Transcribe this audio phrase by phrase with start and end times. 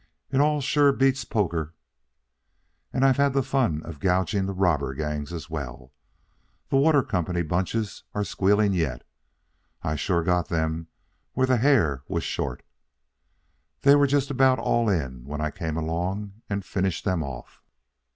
[0.31, 1.75] It all sure beats poker.
[2.91, 5.93] And I've had the fun of gouging the robber gangs as well.
[6.69, 9.03] The water company bunches are squealing yet.
[9.83, 10.87] I sure got them
[11.33, 12.63] where the hair was short.
[13.81, 17.61] They were just about all in when I came along and finished them off."